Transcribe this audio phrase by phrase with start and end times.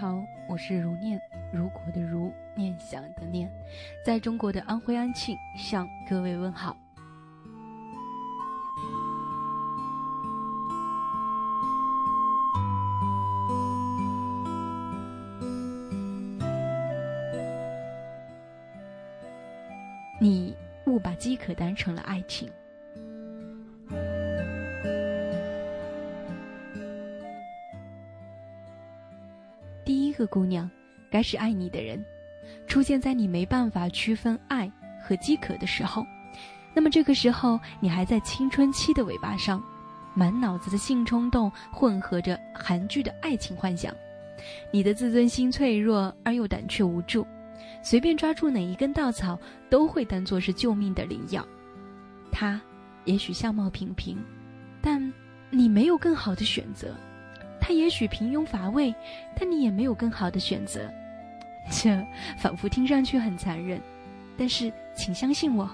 [0.00, 1.20] 好，我是如念，
[1.52, 3.52] 如果的如，念想的念，
[4.02, 6.74] 在中国的安徽安庆向各位问好。
[20.18, 20.56] 你
[20.86, 22.50] 误把饥渴当成了爱情。
[30.20, 30.70] 个姑娘，
[31.10, 32.04] 该是爱你的人，
[32.66, 34.70] 出现在你没办法区分爱
[35.02, 36.04] 和饥渴的时候。
[36.74, 39.62] 那么这个时候，你还在青春期的尾巴上，
[40.14, 43.94] 满脑子的性冲动混合着韩剧的爱情幻想，
[44.70, 47.26] 你的自尊心脆弱而又胆怯无助，
[47.82, 49.38] 随便抓住哪一根稻草
[49.70, 51.42] 都会当做是救命的灵药。
[52.30, 52.60] 他
[53.06, 54.18] 也许相貌平平，
[54.82, 55.12] 但
[55.48, 56.94] 你没有更好的选择。
[57.70, 58.92] 他也许平庸乏味，
[59.38, 60.90] 但你也没有更好的选择。
[61.70, 62.04] 这
[62.36, 63.80] 仿佛听上去很残忍，
[64.36, 65.70] 但是请相信我，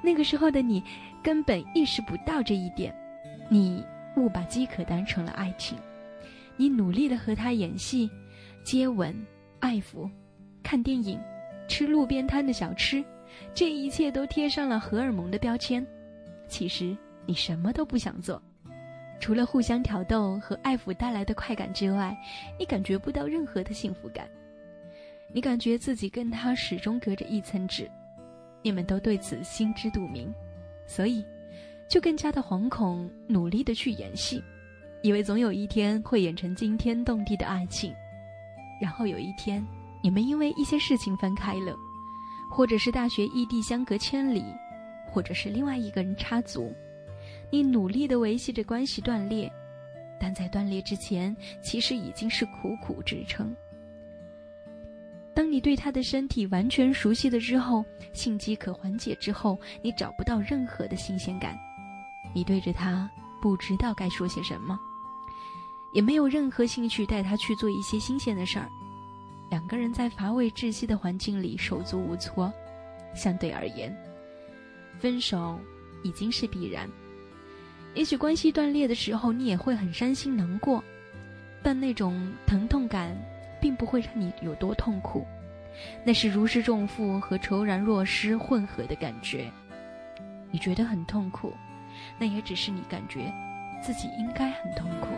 [0.00, 0.82] 那个时候的你
[1.22, 2.94] 根本意识不到这一点。
[3.50, 3.84] 你
[4.16, 5.76] 误把饥渴当成了爱情，
[6.56, 8.10] 你努力的和他演戏、
[8.64, 9.14] 接吻、
[9.60, 10.10] 爱抚、
[10.62, 11.20] 看电影、
[11.68, 13.04] 吃路边摊的小吃，
[13.52, 15.86] 这一切都贴上了荷尔蒙的标签。
[16.48, 18.42] 其实你什么都不想做。
[19.20, 22.16] 除了互相挑逗和爱抚带来的快感之外，
[22.58, 24.28] 你感觉不到任何的幸福感。
[25.32, 27.90] 你感觉自己跟他始终隔着一层纸，
[28.62, 30.32] 你们都对此心知肚明，
[30.86, 31.24] 所以
[31.88, 34.42] 就更加的惶恐，努力的去演戏，
[35.02, 37.92] 以为总有一天会演成惊天动地的爱情。
[38.80, 39.62] 然后有一天，
[40.02, 41.76] 你们因为一些事情分开了，
[42.50, 44.44] 或者是大学异地相隔千里，
[45.10, 46.72] 或者是另外一个人插足。
[47.50, 49.50] 你努力的维系着关系断裂，
[50.20, 53.54] 但在断裂之前，其实已经是苦苦支撑。
[55.34, 61.56] 当你对他的身体完全熟悉了之后，性饥渴缓解之后，你找不到任何的新鲜感。
[62.34, 63.08] 你对着他
[63.40, 64.78] 不知道该说些什么，
[65.94, 68.68] 也没有任何兴趣带他去做一些新鲜的事儿。
[69.48, 72.52] 两个人在乏味窒息的环境里手足无措，
[73.14, 73.96] 相对而言，
[74.98, 75.58] 分手
[76.02, 76.86] 已经是必然。
[77.94, 80.82] 也许关系断裂的时候，你也会很伤心难过，
[81.62, 83.16] 但那种疼痛感，
[83.60, 85.26] 并不会让你有多痛苦，
[86.04, 89.50] 那是如释重负和怅然若失混合的感觉。
[90.50, 91.52] 你觉得很痛苦，
[92.18, 93.32] 那也只是你感觉
[93.82, 95.08] 自己应该很痛苦。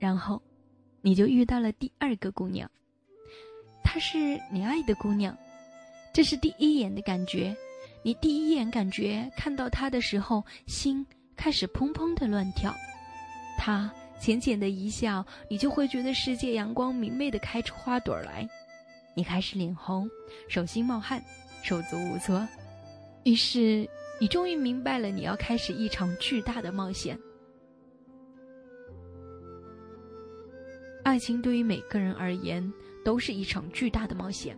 [0.00, 0.42] 然后，
[1.02, 2.68] 你就遇到了第二个姑娘，
[3.84, 5.36] 她是你爱的姑娘，
[6.12, 7.54] 这是第一眼的感觉。
[8.02, 11.06] 你第一眼感觉看到她的时候，心
[11.36, 12.74] 开始砰砰的乱跳。
[13.58, 18.48] 她浅浅的一笑，你就会觉得世界阳光明媚的开出花朵来。
[19.14, 20.08] 你开始脸红，
[20.48, 21.22] 手心冒汗，
[21.62, 22.48] 手足无措。
[23.24, 23.86] 于是，
[24.18, 27.18] 你终于明白了，你要开始一场巨大的冒险。
[31.02, 32.72] 爱情对于每个人而言
[33.04, 34.56] 都是一场巨大的冒险。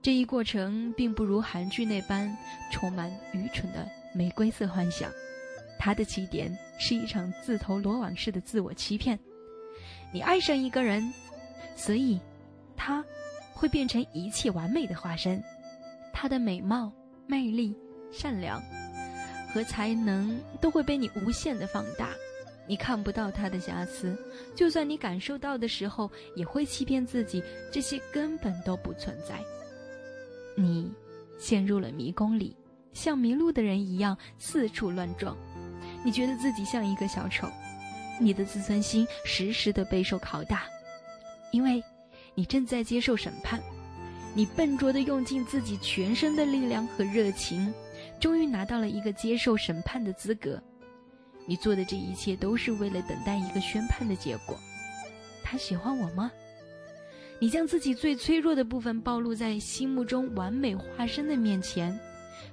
[0.00, 2.36] 这一过程并不如韩剧那般
[2.70, 5.10] 充满愚蠢的玫瑰色幻想，
[5.78, 9.18] 它的起点是一场自投罗网式的自我欺骗。
[10.12, 11.12] 你爱上一个人，
[11.74, 12.20] 所以
[12.76, 13.04] 他
[13.52, 15.42] 会变成一切完美的化身，
[16.12, 16.92] 他的美貌、
[17.26, 17.74] 魅力、
[18.12, 18.62] 善良
[19.52, 22.10] 和才能都会被你无限的放大。
[22.66, 24.16] 你看不到他的瑕疵，
[24.54, 29.38] 就算你感受到的时候，也会欺骗自己，这些根本都不存在。
[30.56, 30.90] 你
[31.38, 32.56] 陷入了迷宫里，
[32.92, 35.36] 像迷路的人一样四处乱撞。
[36.04, 37.48] 你觉得自己像一个小丑，
[38.20, 40.62] 你的自尊心时时的备受拷打，
[41.50, 41.82] 因为，
[42.34, 43.60] 你正在接受审判。
[44.36, 47.72] 你笨拙地用尽自己全身的力量和热情，
[48.18, 50.60] 终于拿到了一个接受审判的资格。
[51.46, 54.58] 你做的这一切都是为了等待一个宣判的结果。
[55.42, 56.30] 他喜欢我吗？
[57.40, 61.98] 你将自己最脆弱的部分暴露在心目中完美化身的面前，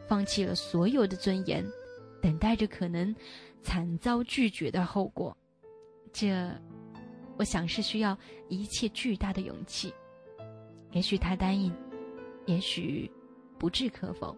[0.08, 1.66] 放弃了所有的尊严，
[2.22, 3.16] 等待着可能
[3.62, 5.36] 惨遭拒绝的后果。
[6.12, 6.52] 这，
[7.38, 8.18] 我想是需要
[8.50, 9.94] 一切巨大的勇气。
[10.92, 11.72] 也许他答应，
[12.46, 13.10] 也许
[13.58, 14.36] 不置可否。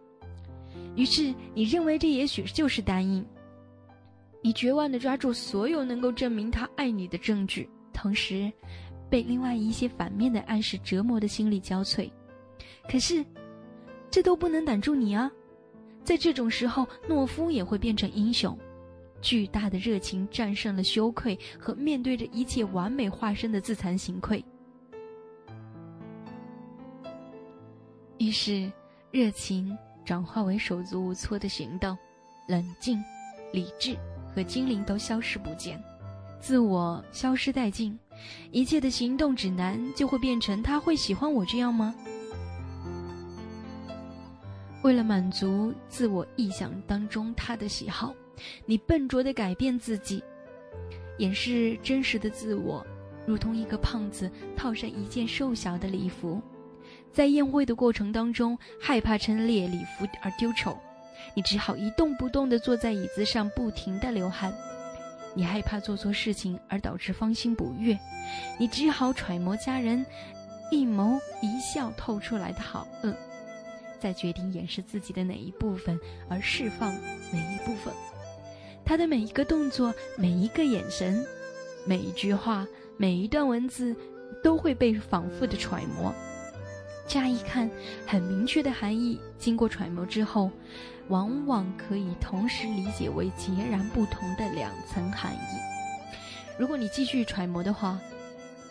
[0.96, 3.26] 于是你认为这也许就是答应。
[4.44, 8.52] 你绝望地抓住所有能够证明他爱你的证据，同时
[9.10, 12.12] 被另外一些反面的暗示折磨的心力交瘁。
[12.90, 13.26] 可是，
[14.12, 15.32] 这都不能挡住你啊！
[16.04, 18.58] 在这种时候，懦夫也会变成英雄。
[19.22, 24.44] 巨大的热情战胜了羞愧和面对着一切完美化身的自惭形愧。
[28.18, 28.70] 于是，
[29.10, 31.98] 热情转化为手足无措的行动，
[32.50, 33.02] 冷静、
[33.54, 33.98] 理智
[34.36, 35.82] 和精灵都消失不见，
[36.40, 37.98] 自我消失殆尽，
[38.52, 41.94] 一切的行动指南就会变成：他会喜欢我这样吗？
[44.82, 48.14] 为了满足自我臆想当中他的喜好，
[48.66, 50.22] 你笨拙地改变自己，
[51.20, 52.86] 掩饰真实的自我，
[53.26, 56.42] 如同一个胖子套上一件瘦小的礼服。
[57.14, 60.78] 在宴会的过程当中，害怕撑裂礼服而丢丑，
[61.34, 64.54] 你只好一动不动地坐在椅子上，不停地流汗。
[65.36, 67.98] 你害怕做错事情而导致芳心不悦，
[68.60, 70.06] 你只好揣摩家人
[70.72, 73.14] 一眸一笑透出来的好恶，
[74.00, 76.00] 再决定掩饰自己的哪一部分
[76.30, 76.94] 而释放
[77.32, 77.94] 哪一部分。
[78.86, 81.26] 他的每一个动作、每一个眼神、
[81.88, 82.68] 每一句话、
[82.98, 83.96] 每一段文字，
[84.44, 86.14] 都会被反复的揣摩。
[87.08, 87.70] 乍一看，
[88.06, 90.52] 很明确的含义，经过揣摩之后，
[91.10, 95.60] 往往可以同时理解为截然不同的两层含义。
[96.58, 98.00] 如果你继续揣摩的话，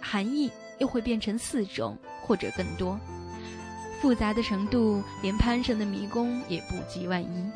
[0.01, 2.99] 含义又会变成四种或者更多，
[4.01, 7.51] 复杂的程度连潘神的迷宫也不及万一。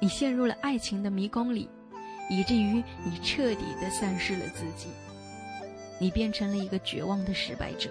[0.00, 1.68] 你陷入了爱情的迷宫里，
[2.28, 4.88] 以至于你彻底的丧失了自己，
[5.98, 7.90] 你变成了一个绝望的失败者。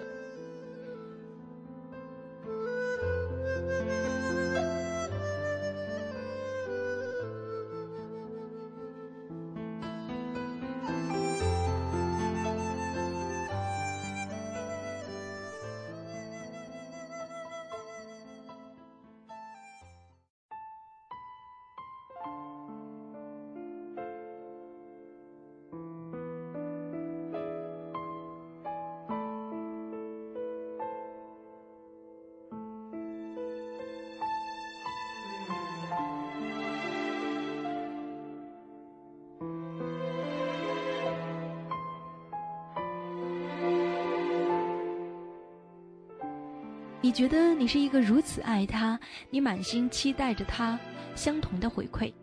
[47.10, 48.96] 你觉得你是一个如此爱他，
[49.30, 50.78] 你满心期待着他
[51.16, 52.14] 相同的回馈，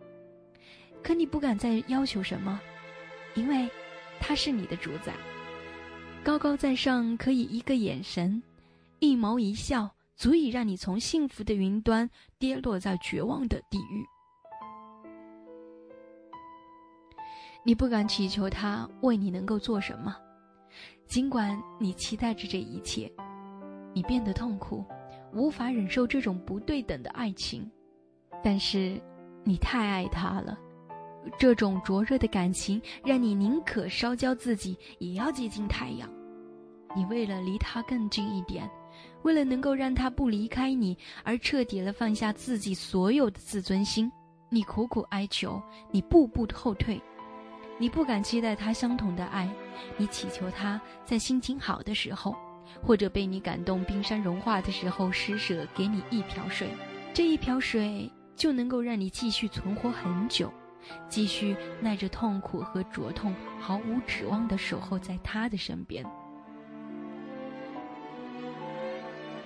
[1.04, 2.58] 可你不敢再要求什么，
[3.36, 3.70] 因为
[4.18, 5.12] 他是你的主宰，
[6.24, 8.42] 高高在上，可以一个眼神，
[9.00, 14.06] 一眸一笑，足以让你从幸福的云端跌落在绝望的地狱。
[17.66, 20.16] 你不敢祈求他为你能够做什么，
[21.08, 23.12] 尽管你期待着这一切。
[23.98, 24.86] 你变得痛苦，
[25.34, 27.68] 无法忍受这种不对等的爱情，
[28.44, 29.02] 但是
[29.44, 30.56] 你太爱他了。
[31.40, 36.08] 这种灼热的感情让你宁可烧焦自己，也要接近太阳。
[36.96, 38.70] 你为了离他更近一点，
[39.24, 44.12] 为了能够让他不离开你，而彻底的放下自己所有的自尊心，
[44.48, 47.02] 你苦苦哀求，你步步后退，
[47.80, 49.50] 你不敢期待他相同的爱，
[49.98, 52.36] 你祈求他在心情好的时候。
[52.82, 56.70] 或者被你感动，冰山融化的时候施舍给你一瓢水，
[57.14, 60.52] 这一瓢水就能够让你继续存活很久，
[61.10, 66.06] 继续耐着痛苦和灼痛，毫无指望的守候在他的身边。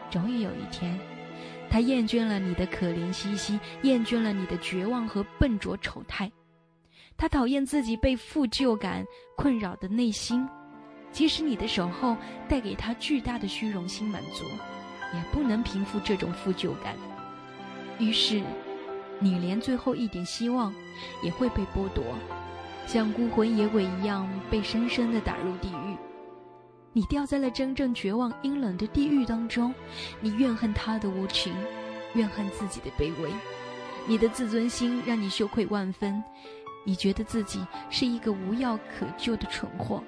[0.10, 1.00] 终于有一天，
[1.70, 6.30] 他厌倦了你的可怜兮兮，厌倦了你的绝望和笨拙丑态，
[7.16, 9.06] 他讨厌自己被负疚感
[9.38, 10.46] 困扰的内心。
[11.12, 12.16] 即使你的守候
[12.48, 14.46] 带给他巨大的虚荣心满足，
[15.14, 16.96] 也不能平复这种负疚感。
[18.00, 18.42] 于是，
[19.20, 20.74] 你连最后一点希望
[21.22, 22.04] 也会被剥夺，
[22.88, 25.98] 像孤魂野鬼一样被深深的打入地狱。
[26.94, 29.74] 你掉在了真正绝望阴冷的地狱当中，
[30.20, 31.54] 你怨恨他的无情，
[32.14, 33.32] 怨恨自己的卑微，
[34.08, 36.22] 你的自尊心让你羞愧万分，
[36.84, 40.04] 你觉得自己是一个无药可救的蠢货，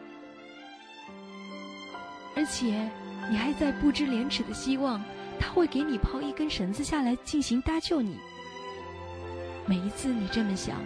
[2.36, 2.90] 而且
[3.30, 5.02] 你还在不知廉耻的希望
[5.40, 8.18] 他会给你抛一根绳子下来进行搭救你。
[9.66, 10.78] 每一次你这么想，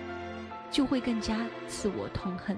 [0.69, 2.57] 就会更加自我痛恨，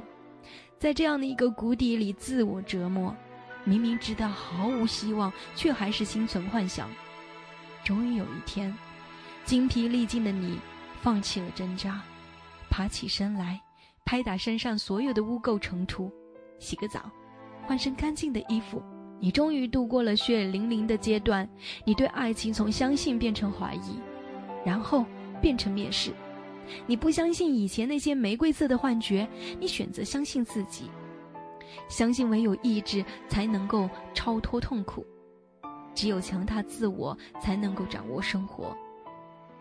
[0.77, 3.15] 在这样的一个谷底里自我折磨。
[3.63, 6.89] 明明知道毫无希望，却还是心存幻想。
[7.83, 8.73] 终于有一天，
[9.45, 10.59] 精疲力尽的你
[11.01, 12.01] 放弃了挣扎，
[12.69, 13.61] 爬起身来，
[14.05, 16.11] 拍打身上所有的污垢尘土，
[16.59, 17.11] 洗个澡，
[17.69, 18.81] 换身干净的衣服。
[19.19, 21.47] 你终于度过了血淋淋的阶段。
[21.85, 23.99] 你对爱情从相信变成怀疑，
[24.65, 25.05] 然后
[25.39, 26.11] 变成蔑视。
[26.87, 29.27] 你不相信以前那些玫瑰色的幻觉，
[29.59, 30.89] 你选择相信自己。
[31.87, 35.05] 相信唯有意志才能够超脱痛苦，
[35.93, 38.75] 只有强大自我才能够掌握生活。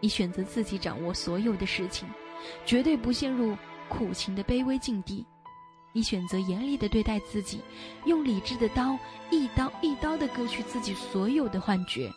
[0.00, 2.08] 你选择自己掌握所有的事情，
[2.64, 3.54] 绝对不陷入
[3.86, 5.26] 苦情的卑微境地。
[5.92, 7.60] 你选择严厉的对待自己，
[8.04, 8.98] 用理智的刀
[9.30, 12.12] 一刀一刀的割去自己所有的幻觉。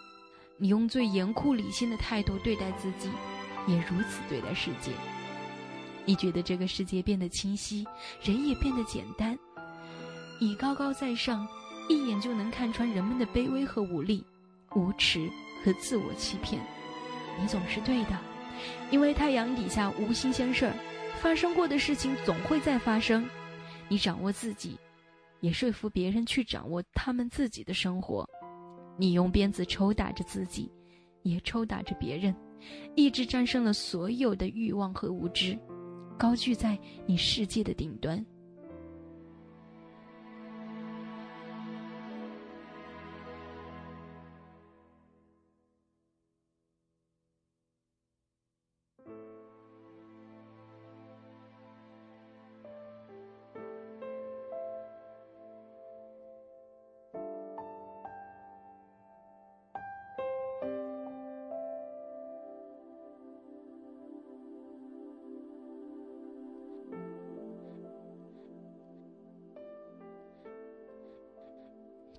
[0.58, 3.10] 你用最严酷理性的态度对待自己，
[3.66, 4.92] 也如此对待世界。
[6.06, 7.86] 你觉得这个世界变得清晰，
[8.22, 9.38] 人也变得简单。
[10.40, 11.48] 你高高在上，
[11.88, 14.24] 一眼就能看穿人们的卑微和无力、
[14.76, 15.30] 无耻
[15.64, 16.62] 和自我欺骗。
[17.40, 18.18] 你总是对的，
[18.92, 20.74] 因为太阳底下无新鲜事儿，
[21.22, 23.28] 发生过的事情总会再发生。
[23.92, 24.80] 你掌握自己，
[25.42, 28.26] 也说服别人去掌握他们自己的生活。
[28.98, 30.72] 你用鞭子抽打着自己，
[31.24, 32.34] 也抽打着别人，
[32.96, 35.60] 意志战胜了所有的欲望和无知，
[36.18, 38.26] 高踞在你世界的顶端。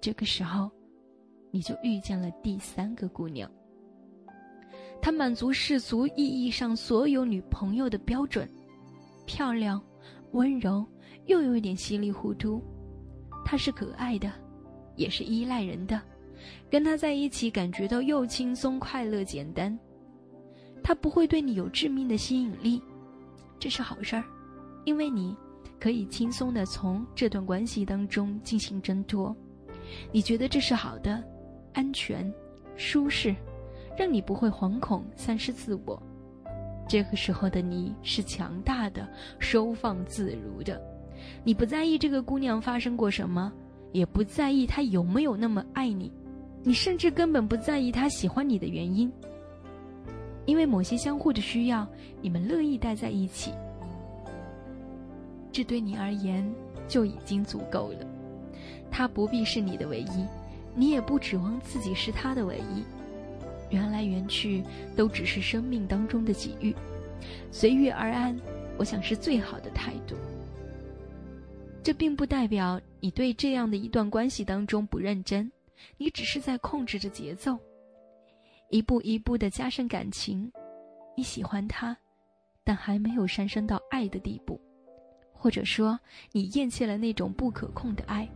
[0.03, 0.69] 这个时候，
[1.53, 3.49] 你就遇见了第三个姑娘。
[5.01, 8.49] 她满足世俗意义上所有女朋友的标准，
[9.27, 9.81] 漂亮、
[10.33, 10.85] 温柔，
[11.27, 12.61] 又有一点稀里糊涂。
[13.45, 14.29] 她是可爱的，
[14.97, 16.03] 也是依赖人的。
[16.69, 19.79] 跟她在一起，感觉到又轻松、快乐、简单。
[20.83, 22.83] 她不会对你有致命的吸引力，
[23.57, 24.25] 这是好事儿，
[24.85, 25.37] 因为你
[25.79, 29.37] 可以轻松的从这段关系当中进行挣脱。
[30.11, 31.23] 你觉得这是好的，
[31.73, 32.33] 安全、
[32.77, 33.35] 舒适，
[33.97, 36.01] 让你不会惶恐、丧失自我。
[36.89, 39.09] 这个时候的你是强大的、
[39.39, 40.81] 收放自如的。
[41.45, 43.53] 你不在意这个姑娘发生过什么，
[43.93, 46.13] 也不在意她有没有那么爱你，
[46.63, 49.11] 你甚至根本不在意她喜欢你的原因。
[50.45, 51.87] 因为某些相互的需要，
[52.21, 53.53] 你们乐意待在一起，
[55.53, 56.45] 这对你而言
[56.89, 58.07] 就已经足够了。
[58.93, 60.27] 他不必是你的唯一，
[60.77, 62.85] 你也不指望自己是他的唯一。
[63.75, 64.63] 缘来缘去，
[64.95, 66.77] 都只是生命当中的际遇，
[67.51, 68.39] 随遇而安，
[68.77, 70.15] 我想是最好的态度。
[71.83, 75.51] 这并不代表你对这样的一段关系当中不认真，
[75.97, 77.59] 你只是在控制着节奏，
[78.69, 80.53] 一步一步的加深感情。
[81.17, 81.97] 你喜欢他，
[82.63, 84.61] 但还没有上升到爱的地步，
[85.33, 85.99] 或者说，
[86.31, 88.29] 你厌弃了那种不可控的爱。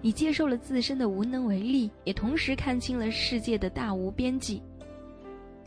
[0.00, 4.62] 你接受了自身的无能为力，也同时看清了世界的大无边际。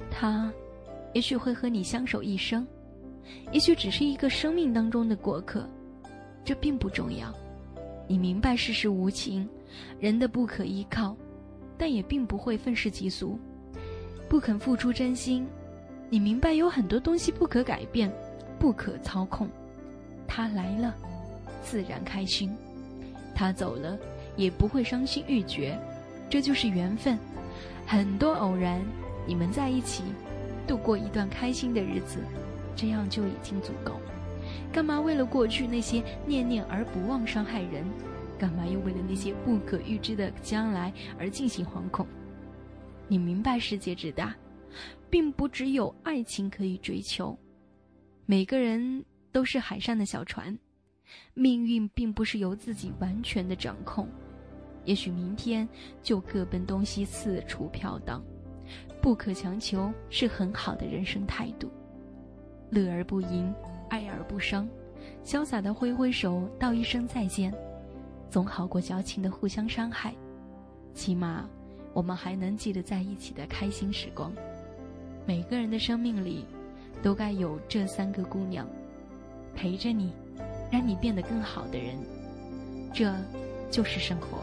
[0.09, 0.51] 他，
[1.13, 2.65] 也许会和你相守一生，
[3.51, 5.67] 也许只是一个生命当中的过客，
[6.43, 7.33] 这并不重要。
[8.07, 9.47] 你明白世事无情，
[9.99, 11.15] 人的不可依靠，
[11.77, 13.37] 但也并不会愤世嫉俗，
[14.29, 15.45] 不肯付出真心。
[16.09, 18.09] 你明白有很多东西不可改变，
[18.57, 19.49] 不可操控。
[20.25, 20.95] 他来了，
[21.61, 22.55] 自然开心。
[23.37, 23.95] 他走了，
[24.35, 25.77] 也不会伤心欲绝，
[26.27, 27.15] 这就是缘分。
[27.85, 28.81] 很多偶然，
[29.27, 30.01] 你们在一起，
[30.65, 32.17] 度过一段开心的日子，
[32.75, 33.99] 这样就已经足够。
[34.73, 37.85] 干嘛为了过去那些念念而不忘伤害人？
[38.39, 42.07] 干嘛又为了那些不可预知的将来而进行惶恐？
[43.07, 44.35] 你明白世界之大，
[45.11, 47.37] 并不只有爱情可以追求。
[48.25, 50.57] 每个人都是海上的小船。
[51.33, 54.07] 命运并不是由自己完全的掌控，
[54.85, 55.67] 也许明天
[56.01, 58.23] 就各奔东西，四处飘荡。
[59.01, 61.69] 不可强求是很好的人生态度。
[62.69, 63.53] 乐而不淫，
[63.89, 64.67] 爱而不伤，
[65.23, 67.53] 潇洒的挥挥手道一声再见，
[68.29, 70.13] 总好过矫情的互相伤害。
[70.93, 71.47] 起码，
[71.93, 74.33] 我们还能记得在一起的开心时光。
[75.25, 76.45] 每个人的生命里，
[77.01, 78.67] 都该有这三个姑娘，
[79.55, 80.11] 陪着你，
[80.71, 81.95] 让你变得更好的人。
[82.93, 83.13] 这，
[83.69, 84.39] 就是生活。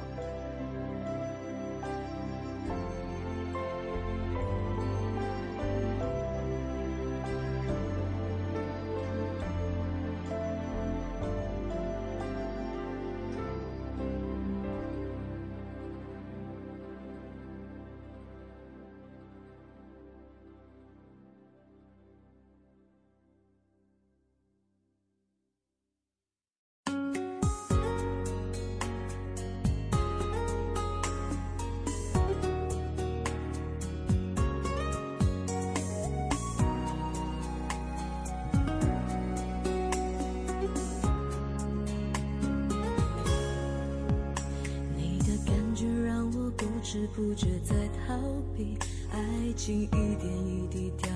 [47.14, 47.74] 不觉在
[48.06, 48.18] 逃
[48.56, 48.76] 避，
[49.12, 49.20] 爱
[49.54, 51.08] 情一点一滴掉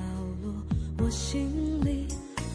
[0.44, 0.54] 落
[0.98, 2.06] 我心里，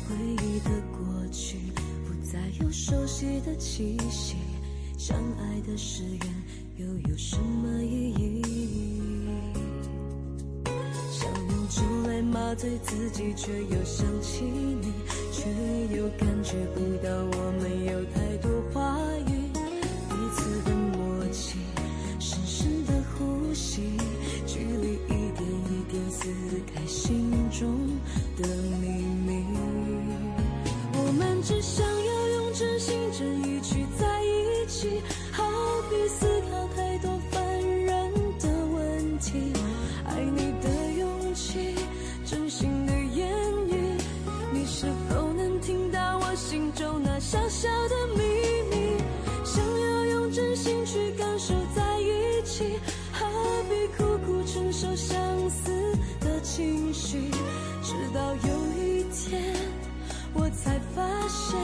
[0.07, 1.57] 回忆的过去
[2.05, 4.37] 不再有熟悉的气息，
[4.97, 6.43] 相爱的誓言
[6.77, 8.93] 又有什么意义？
[11.11, 14.93] 想用酒来麻醉自己，却又想起你，
[15.33, 18.52] 却又感觉不到我们有太多
[61.03, 61.59] 发现，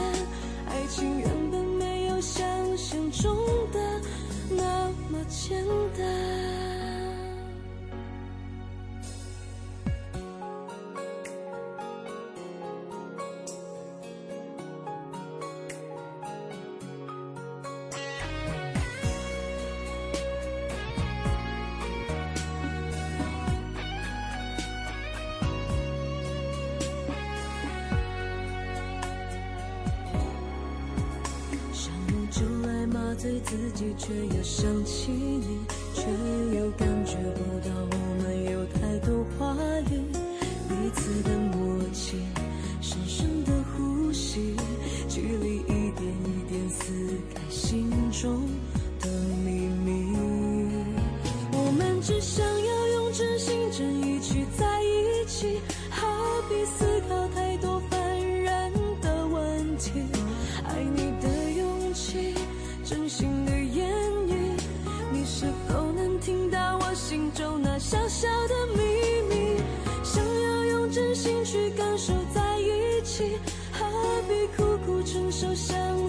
[0.68, 3.34] 爱情原本没有想象中
[3.72, 4.00] 的
[4.50, 5.64] 那么简
[5.96, 6.79] 单。
[33.20, 35.60] 醉自己，却又想起你，
[35.92, 36.06] 却
[36.56, 37.79] 又感觉不到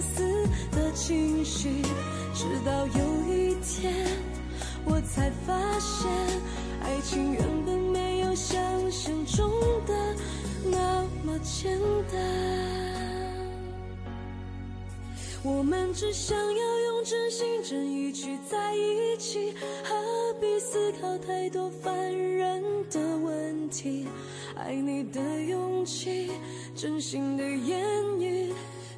[0.02, 1.82] 相思的情绪？
[2.34, 3.94] 直到有一天，
[4.84, 6.10] 我才发现，
[6.82, 8.60] 爱情原本没有想
[8.90, 9.48] 象中
[9.86, 10.14] 的
[10.64, 11.78] 那么简
[12.10, 12.20] 单。
[15.44, 19.52] 我们只想要用真心真意去在一起，
[19.84, 19.94] 何
[20.40, 24.06] 必思考太多烦人的问题？
[24.56, 26.30] 爱你的勇气，
[26.76, 27.84] 真心的言
[28.20, 28.52] 语，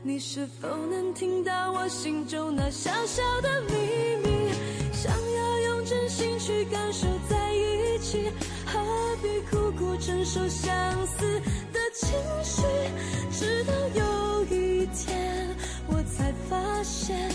[0.07, 3.75] 你是否能听到我心中那小小的秘
[4.23, 4.53] 密
[4.93, 8.31] 想要用真心去感受在一起？
[8.67, 8.79] 何
[9.23, 10.71] 必苦苦承受相
[11.07, 11.40] 思
[11.73, 12.62] 的情绪？
[13.33, 15.49] 直到有一天
[15.88, 17.31] 我才发现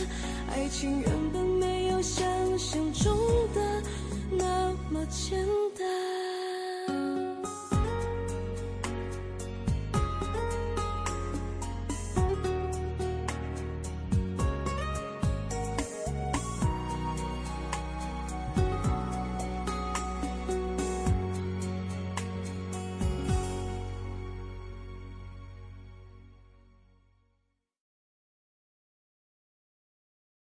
[0.52, 2.24] 爱情原本没有想
[2.56, 3.18] 象中
[3.56, 3.82] 的
[4.30, 5.44] 那么简
[5.76, 6.09] 单。